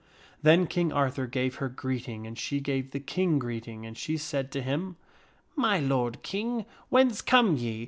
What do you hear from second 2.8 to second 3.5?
the King